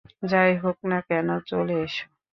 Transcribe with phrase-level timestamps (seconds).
[0.23, 2.03] যাই হোক না কেন, চলে এসো।